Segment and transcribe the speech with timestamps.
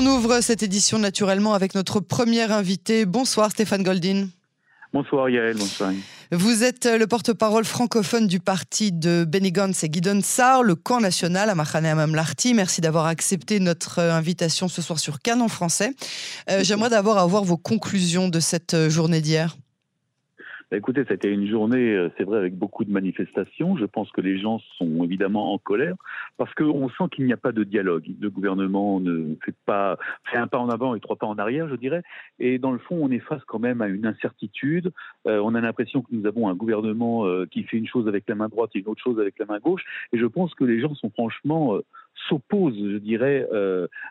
[0.00, 3.04] On ouvre cette édition naturellement avec notre premier invité.
[3.04, 4.28] Bonsoir Stéphane Goldin.
[4.94, 5.92] Bonsoir Yael, bonsoir.
[6.32, 11.00] Vous êtes le porte-parole francophone du parti de Benny Gantz et Guidon Sar, le camp
[11.00, 12.54] national à Mahane Amamlarti.
[12.54, 15.92] Merci d'avoir accepté notre invitation ce soir sur Canon français.
[16.48, 19.54] Euh, j'aimerais d'abord avoir vos conclusions de cette journée d'hier.
[20.70, 23.76] Bah, écoutez, c'était une journée, euh, c'est vrai, avec beaucoup de manifestations.
[23.76, 25.96] Je pense que les gens sont évidemment en colère
[26.36, 28.06] parce qu'on sent qu'il n'y a pas de dialogue.
[28.20, 29.98] Le gouvernement ne fait pas,
[30.30, 32.02] fait un pas en avant et trois pas en arrière, je dirais.
[32.38, 34.92] Et dans le fond, on est face quand même à une incertitude.
[35.26, 38.28] Euh, on a l'impression que nous avons un gouvernement euh, qui fait une chose avec
[38.28, 39.82] la main droite et une autre chose avec la main gauche.
[40.12, 41.78] Et je pense que les gens sont franchement
[42.28, 43.48] s'opposent, je dirais,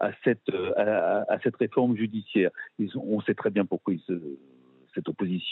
[0.00, 2.50] à cette à, à, cette réforme judiciaire.
[2.78, 4.14] Ils, on sait très bien pourquoi ils se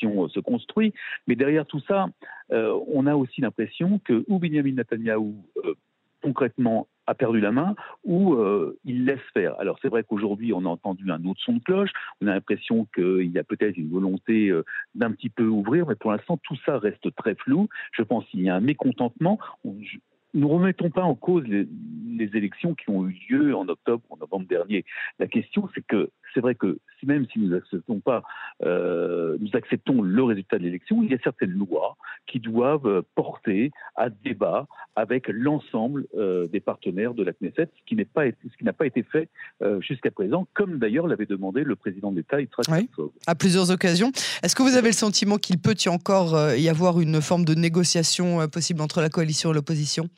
[0.05, 0.92] euh, se construit.
[1.27, 2.09] Mais derrière tout ça,
[2.52, 5.74] euh, on a aussi l'impression que ou Benjamin Netanyahu euh,
[6.23, 7.74] concrètement a perdu la main
[8.05, 8.36] ou
[8.84, 9.59] il laisse faire.
[9.59, 12.86] Alors c'est vrai qu'aujourd'hui on a entendu un autre son de cloche, on a l'impression
[12.95, 14.52] qu'il y a peut-être une volonté
[14.94, 17.69] d'un petit peu ouvrir, mais pour l'instant tout ça reste très flou.
[17.92, 19.39] Je pense qu'il y a un mécontentement.
[19.64, 19.80] nous
[20.34, 21.67] ne remettons pas en cause les,
[22.05, 24.84] les, élections qui ont eu lieu en octobre en novembre dernier.
[25.19, 28.22] La question c'est que c'est vrai que même si nous acceptons pas,
[28.64, 33.70] euh, nous acceptons le résultat de l'élection, il y a certaines lois qui doivent porter
[33.96, 38.56] à débat avec l'ensemble euh, des partenaires de la Knesset, ce qui n'est pas ce
[38.56, 39.28] qui n'a pas été fait
[39.62, 42.88] euh, jusqu'à présent, comme d'ailleurs l'avait demandé le président d'État Yitzhak oui,
[43.26, 44.10] À plusieurs occasions.
[44.42, 47.54] Est-ce que vous avez le sentiment qu'il peut y encore y avoir une forme de
[47.54, 50.08] négociation possible entre la coalition et l'opposition?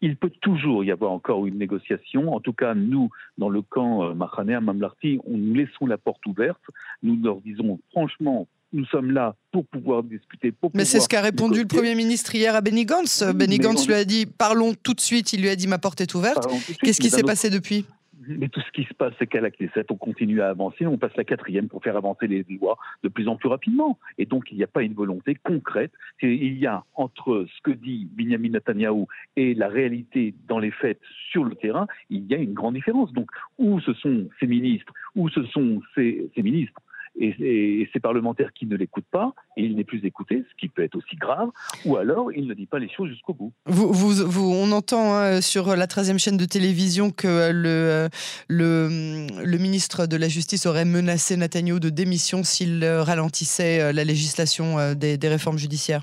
[0.00, 2.34] Il peut toujours y avoir encore une négociation.
[2.34, 6.62] En tout cas, nous, dans le camp euh, Mahané Mamlarti, nous laissons la porte ouverte.
[7.02, 10.52] Nous leur disons franchement, nous sommes là pour pouvoir discuter.
[10.52, 13.22] Pour Mais c'est ce qu'a répondu le Premier ministre hier à Benny Gantz.
[13.34, 15.32] Benny Gantz lui a dit parlons tout de suite.
[15.32, 16.46] Il lui a dit ma porte est ouverte.
[16.82, 17.86] Qu'est-ce qui s'est passé depuis?
[18.28, 20.98] Mais tout ce qui se passe, c'est qu'à la Knesset, on continue à avancer, on
[20.98, 23.98] passe la quatrième pour faire avancer les lois de plus en plus rapidement.
[24.18, 25.92] Et donc, il n'y a pas une volonté concrète.
[26.22, 29.06] Il y a entre ce que dit Benjamin Netanyahu
[29.36, 31.00] et la réalité dans les faits
[31.30, 33.12] sur le terrain, il y a une grande différence.
[33.12, 36.80] Donc, où ce sont ces ministres, où ce sont ces, ces ministres
[37.20, 40.82] et, ces parlementaires qui ne l'écoutent pas, et il n'est plus écouté, ce qui peut
[40.82, 41.50] être aussi grave,
[41.84, 43.52] ou alors il ne dit pas les choses jusqu'au bout.
[43.66, 48.08] Vous, vous, on entend hein, sur la 13e chaîne de télévision que le,
[48.48, 54.04] le, le, ministre de la Justice aurait menacé Netanyahu de démission s'il ralentissait euh, la
[54.04, 56.02] législation euh, des, des réformes judiciaires.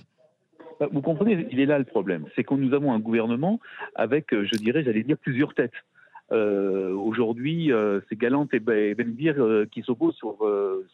[0.79, 2.25] Bah, vous comprenez, il est là le problème.
[2.35, 3.59] C'est que nous avons un gouvernement
[3.95, 5.71] avec, euh, je dirais, j'allais dire, plusieurs têtes.
[6.31, 10.37] Euh, aujourd'hui, euh, c'est Galante et Benvir euh, qui s'opposent sur,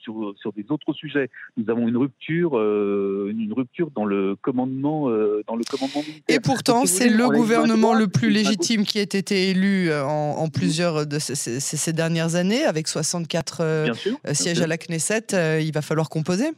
[0.02, 1.30] sur, sur, des autres sujets.
[1.56, 5.09] Nous avons une rupture, une rupture dans le commandement,
[5.47, 6.36] dans le commandement militaire.
[6.36, 11.20] Et pourtant, c'est le gouvernement le plus légitime qui ait été élu en, plusieurs de
[11.20, 13.86] ces, ces, dernières années, avec 64
[14.34, 15.62] sièges à la Knesset.
[15.62, 16.52] il va falloir composer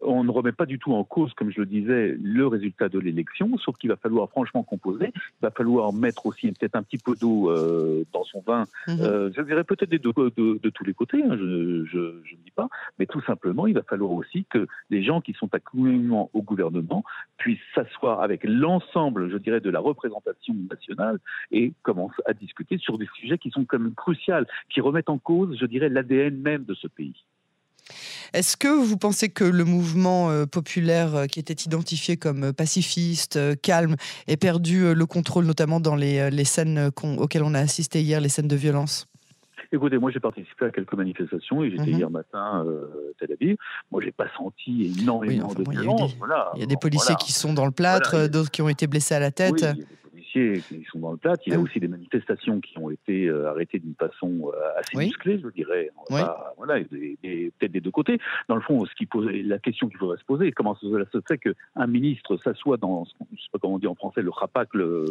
[0.00, 2.98] on ne remet pas du tout en cause, comme je le disais, le résultat de
[2.98, 5.12] l'élection, sauf qu'il va falloir franchement composer.
[5.14, 8.66] Il va falloir mettre aussi peut-être un petit peu d'eau euh, dans son vin.
[8.86, 9.00] Mhm.
[9.00, 13.06] Euh, je dirais peut-être de, de, tous les côtés, hein, je, ne dis pas, mais
[13.06, 17.04] tout simplement, il va falloir aussi que les gens qui sont actuellement au gouvernement
[17.36, 21.18] puissent s'asseoir avec l'ensemble, je dirais, de la représentation nationale
[21.50, 24.34] et commencent à discuter sur des sujets qui sont quand même cruciaux,
[24.68, 27.24] qui remettent en cause, je dirais, l'ADN même de ce pays.
[28.34, 32.52] Est-ce que vous pensez que le mouvement euh, populaire euh, qui était identifié comme euh,
[32.52, 33.96] pacifiste, calme,
[34.26, 38.48] ait perdu le contrôle, notamment dans les, scènes auxquelles on a assisté hier, les scènes
[38.48, 39.06] de violence?
[39.70, 41.98] Écoutez, moi j'ai participé à quelques manifestations et j'étais mhm.
[41.98, 42.64] hier matin à
[43.18, 43.56] Tel Aviv.
[43.90, 46.16] Moi j'ai pas senti énormément de violence.
[46.54, 49.14] Il y a des, policiers qui sont dans le plâtre, d'autres qui ont été blessés
[49.14, 49.66] à la tête
[50.68, 51.34] qui sont dans le plat.
[51.46, 54.96] Il y a aussi des manifestations qui ont été euh, arrêtées d'une façon euh, assez
[54.96, 55.90] musclée, je dirais.
[56.56, 58.18] voilà, peut-être des deux côtés.
[58.48, 61.18] Dans le fond, ce qui pose, la question qu'il faudrait se poser, comment cela se
[61.26, 64.30] fait qu'un ministre s'assoit dans, je ne sais pas comment on dit en français, le
[64.30, 65.06] rapac, le,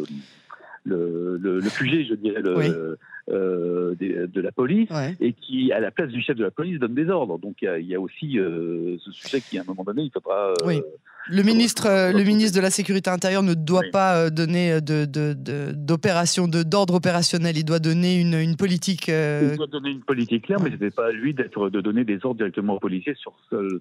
[0.84, 2.98] le, le, je dirais, le,
[3.30, 4.90] euh, de, la police,
[5.20, 7.38] et qui, à la place du chef de la police, donne des ordres.
[7.38, 10.54] Donc il y, a aussi ce sujet qui, à un moment donné, il faudra.
[11.30, 16.48] Le ministre, euh, le ministre de la Sécurité intérieure ne doit pas euh, donner d'opération,
[16.48, 17.56] de, d'ordre opérationnel.
[17.56, 19.08] Il doit donner une, politique.
[19.08, 21.80] Euh, il doit donner une politique claire, mais ce n'est pas à lui d'être, de
[21.80, 23.34] donner des ordres directement aux policiers sur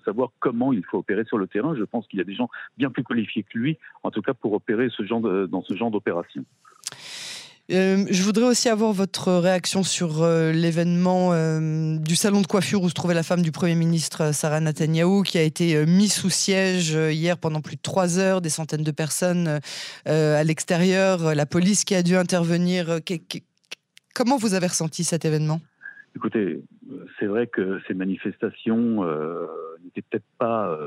[0.03, 1.73] savoir comment il faut opérer sur le terrain.
[1.77, 4.33] Je pense qu'il y a des gens bien plus qualifiés que lui, en tout cas
[4.33, 6.43] pour opérer ce genre dans ce genre d'opération.
[7.69, 12.81] Euh, je voudrais aussi avoir votre réaction sur euh, l'événement euh, du salon de coiffure
[12.81, 16.29] où se trouvait la femme du Premier ministre Sarah Netanyahu, qui a été mise sous
[16.29, 19.59] siège hier pendant plus de trois heures, des centaines de personnes
[20.05, 22.99] à l'extérieur, la police qui a dû intervenir.
[24.15, 25.59] comment vous avez ressenti cet événement?
[26.15, 26.61] Écoutez,
[27.19, 29.03] c'est vrai que ces manifestations
[29.83, 30.77] n'étaient peut-être pas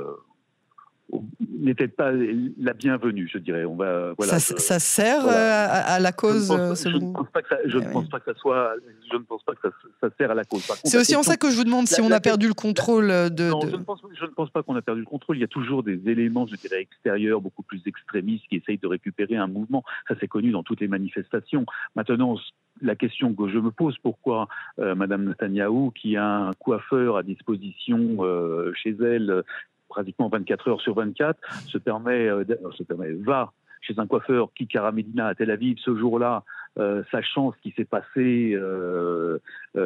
[1.40, 3.64] n'était pas la bienvenue, je dirais.
[3.64, 6.48] On va, voilà, ça, sert euh, à, la cause.
[6.48, 8.74] Je ne pense, pas que ça, je ne pense pas que ça soit.
[9.10, 9.68] Je ne pense pas que
[10.00, 10.66] ça, sert à la cause.
[10.84, 13.50] C'est aussi en ça que je vous demande si on a perdu le contrôle de.
[13.50, 15.36] Non, Je, ne pense, je, ne pense, pas qu'on a perdu le contrôle.
[15.36, 18.88] Il y a toujours des éléments, je dirais, extérieurs, beaucoup plus extrémistes, qui essayent de
[18.88, 19.84] récupérer un mouvement.
[20.08, 21.66] Ça, c'est connu dans toutes les manifestations.
[21.94, 22.36] Maintenant,
[22.82, 24.48] la question que je me pose, pourquoi
[24.78, 29.42] euh, Madame Netanyahou, qui a un coiffeur à disposition euh, chez elle,
[29.90, 32.44] pratiquement 24 heures sur 24, se permet, euh,
[32.76, 33.52] se permet va
[33.82, 36.44] chez un coiffeur qui Medina à Tel Aviv ce jour-là,
[36.78, 39.38] euh, sachant ce qui s'est passé euh,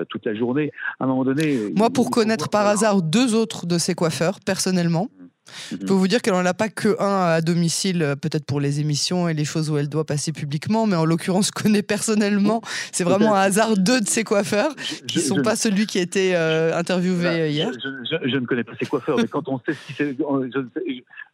[0.08, 0.72] toute la journée.
[0.98, 1.72] À un moment donné.
[1.76, 5.23] Moi, pour connaître par hasard deux autres de ces coiffeurs, personnellement, mmh.
[5.70, 8.60] Je peux vous dire qu'elle n'en a pas que un à domicile, euh, peut-être pour
[8.60, 11.82] les émissions et les choses où elle doit passer publiquement, mais en l'occurrence, je connais
[11.82, 12.62] personnellement.
[12.92, 14.74] C'est vraiment un hasard deux de ses coiffeurs
[15.06, 17.70] qui ne sont pas celui qui a été euh, interviewé euh, hier.
[17.72, 20.16] Je, ne connais pas ses coiffeurs, mais quand on sait ce qui c'est.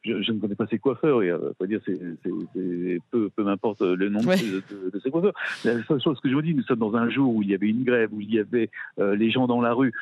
[0.03, 1.99] Je, ne connais pas ses coiffeurs, et pas dire, c'est,
[3.11, 5.35] peu, peu m'importe le nom de, de, ses coiffeurs.
[5.65, 7.55] La seule chose que je vous dis, nous sommes dans un jour où il y
[7.55, 9.93] avait une grève, où il y avait les gens dans la rue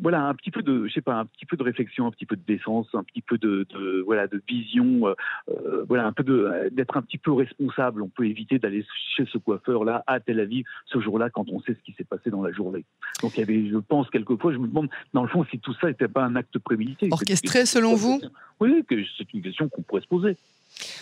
[0.00, 2.26] voilà un petit peu de je sais pas un petit peu de réflexion un petit
[2.26, 3.66] peu de décence un petit peu de,
[4.04, 5.14] voilà de vision euh,
[5.48, 8.02] euh, voilà un peu de d'être un petit peu responsable.
[8.02, 8.84] On peut éviter d'aller
[9.16, 12.04] chez ce coiffeur là à Tel Aviv ce jour-là quand on sait ce qui s'est
[12.04, 12.84] passé dans la journée.
[13.22, 15.74] Donc il y avait je pense quelquefois je me demande dans le fond si tout
[15.80, 17.08] ça n'était pas un acte prémédité.
[17.10, 18.20] Orchestré selon vous?
[18.60, 20.36] oui que c'est une question qu'on pourrait se poser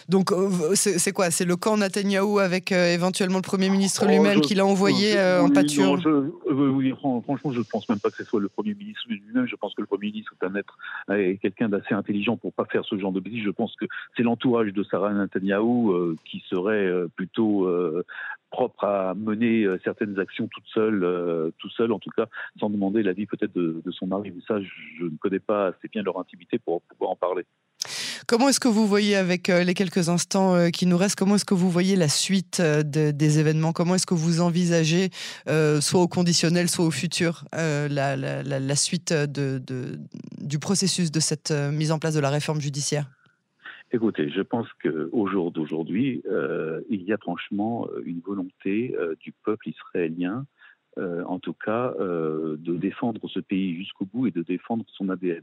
[0.08, 1.30] donc, euh, c'est quoi?
[1.30, 5.16] C'est le camp Netanyahou avec euh, éventuellement le Premier ministre oh, lui-même qui l'a envoyé
[5.16, 5.98] euh, en pâture?
[6.50, 6.92] oui,
[7.24, 9.46] franchement, je ne pense même pas que ce soit le Premier ministre lui-même.
[9.46, 10.78] Je pense que le Premier ministre est un être,
[11.40, 13.44] quelqu'un d'assez intelligent pour pas faire ce genre de bêtises.
[13.44, 13.86] Je pense que
[14.16, 17.68] c'est l'entourage de Sarah Netanyahou qui serait plutôt
[18.50, 22.26] propre à mener certaines actions toute seule, tout seul en tout cas,
[22.58, 24.32] sans demander l'avis peut-être de, de, son mari.
[24.34, 27.44] Mais ça, je ne connais pas assez bien leur intimité pour pouvoir en parler.
[28.26, 31.34] Comment est-ce que vous voyez, avec euh, les quelques instants euh, qui nous restent, comment
[31.34, 33.72] est-ce que vous voyez la suite euh, des événements?
[33.72, 35.10] Comment est-ce que vous envisagez,
[35.80, 42.14] soit au conditionnel, soit au futur, la, suite du processus de cette mise en place
[42.14, 43.06] de la réforme judiciaire?
[43.92, 46.22] Écoutez, je pense qu'au jour d'aujourd'hui,
[46.90, 50.46] il y a franchement une volonté du peuple israélien
[50.98, 55.08] euh, en tout cas, euh, de défendre ce pays jusqu'au bout et de défendre son
[55.08, 55.42] ADN.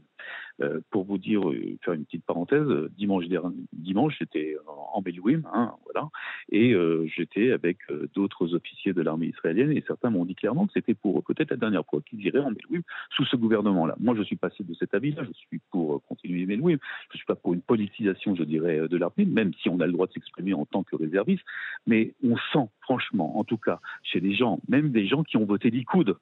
[0.60, 1.42] Euh, pour vous dire,
[1.82, 3.24] faire une petite parenthèse, dimanche
[3.72, 4.56] dimanche, j'étais
[4.92, 6.08] en Belouim, hein, voilà,
[6.50, 6.74] et
[7.14, 7.78] j'étais avec
[8.14, 11.56] d'autres officiers de l'armée israélienne, et certains m'ont dit clairement que c'était pour peut-être la
[11.56, 13.96] dernière fois qu'ils iraient en Belouim sous ce gouvernement-là.
[14.00, 16.78] Moi, je suis passé de cet avis-là, je suis pour continuer Belouim,
[17.12, 19.92] je suis pas pour une politisation, je dirais, de l'armée, même si on a le
[19.92, 21.44] droit de s'exprimer en tant que réserviste,
[21.86, 25.44] mais on sent, franchement, en tout cas, chez les gens, même des gens qui ont
[25.44, 26.16] voté Likoud.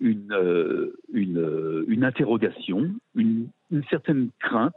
[0.00, 3.48] Une, euh, une, euh, une, interrogation, une,
[3.88, 4.74] certaine crainte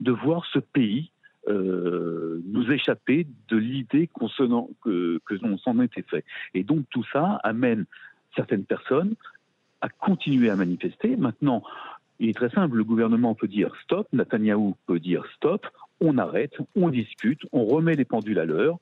[0.00, 1.10] de voir ce pays
[1.48, 6.24] euh, nous échapper de l'idée que, que l'on s'en était fait.
[6.54, 7.84] Et donc tout ça amène
[8.34, 9.14] certaines personnes
[9.80, 11.16] à continuer à manifester.
[11.16, 11.62] Maintenant,
[12.18, 15.66] il est très simple, le gouvernement peut dire stop, Netanyahou peut dire stop,
[16.00, 18.78] on arrête, on discute, on remet les pendules à l'heure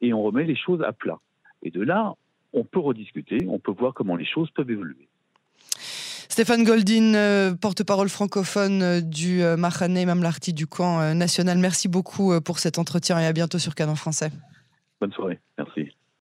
[0.00, 1.18] et on remet les choses à plat.
[1.62, 2.14] Et de là,
[2.52, 5.08] on peut rediscuter, on peut voir comment les choses peuvent évoluer.
[6.34, 12.58] Stéphane Goldin, euh, porte-parole francophone euh, du euh, Mamlarti du camp national, merci beaucoup pour
[12.58, 14.32] cet entretien et à bientôt sur Canon Français.
[15.00, 15.38] Bonne soirée.